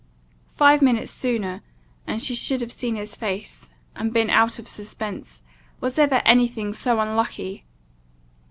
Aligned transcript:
Five 0.49 0.81
minutes 0.81 1.11
sooner, 1.11 1.61
and 2.07 2.19
she 2.23 2.33
should 2.33 2.59
have 2.61 2.71
seen 2.71 2.95
his 2.95 3.15
face, 3.15 3.69
and 3.95 4.11
been 4.11 4.31
out 4.31 4.57
of 4.57 4.67
suspense 4.67 5.43
was 5.79 5.99
ever 5.99 6.23
any 6.25 6.47
thing 6.47 6.73
so 6.73 6.99
unlucky! 6.99 7.65